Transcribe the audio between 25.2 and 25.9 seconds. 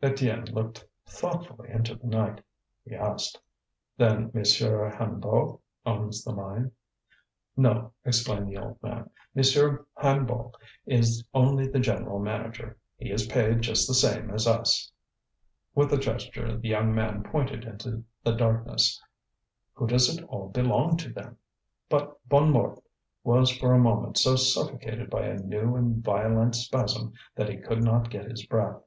a new